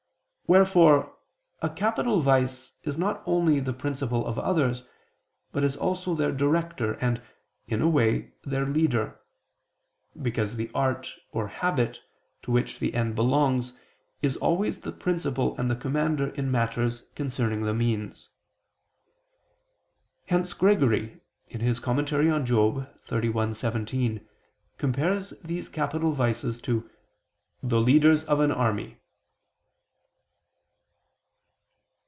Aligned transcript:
Wherefore 0.51 1.15
a 1.61 1.69
capital 1.69 2.19
vice 2.19 2.73
is 2.83 2.97
not 2.97 3.23
only 3.25 3.61
the 3.61 3.71
principle 3.71 4.25
of 4.25 4.37
others, 4.37 4.83
but 5.53 5.63
is 5.63 5.77
also 5.77 6.13
their 6.13 6.33
director 6.33 6.95
and, 6.95 7.21
in 7.67 7.81
a 7.81 7.87
way, 7.87 8.33
their 8.43 8.65
leader: 8.65 9.17
because 10.21 10.57
the 10.57 10.69
art 10.75 11.15
or 11.31 11.47
habit, 11.47 12.01
to 12.41 12.51
which 12.51 12.79
the 12.79 12.93
end 12.95 13.15
belongs, 13.15 13.73
is 14.21 14.35
always 14.35 14.79
the 14.81 14.91
principle 14.91 15.55
and 15.57 15.71
the 15.71 15.75
commander 15.77 16.31
in 16.31 16.51
matters 16.51 17.03
concerning 17.15 17.61
the 17.61 17.73
means. 17.73 18.27
Hence 20.25 20.51
Gregory 20.51 21.21
(Moral. 21.53 21.65
xxxi, 21.73 23.55
17) 23.61 24.27
compares 24.77 25.29
these 25.45 25.69
capital 25.69 26.11
vices 26.11 26.59
to 26.59 26.89
the 27.63 27.79
"leaders 27.79 28.25
of 28.25 28.41
an 28.41 28.51
army." 28.51 28.97